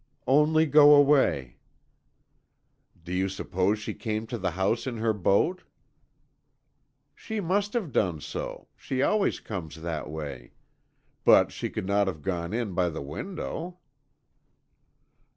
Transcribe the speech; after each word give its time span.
"Only 0.25 0.65
go 0.65 0.95
away." 0.95 1.57
"Do 3.03 3.13
you 3.13 3.29
suppose 3.29 3.77
she 3.77 3.93
came 3.93 4.25
to 4.25 4.39
the 4.39 4.49
house 4.49 4.87
in 4.87 4.97
her 4.97 5.13
boat?" 5.13 5.61
"She 7.13 7.39
must 7.39 7.73
have 7.73 7.91
done 7.91 8.19
so, 8.19 8.67
she 8.75 9.03
always 9.03 9.39
comes 9.39 9.83
that 9.83 10.09
way. 10.09 10.53
But 11.23 11.51
she 11.51 11.69
could 11.69 11.85
not 11.85 12.07
have 12.07 12.23
gone 12.23 12.51
in 12.51 12.73
by 12.73 12.89
the 12.89 13.03
window." 13.03 13.77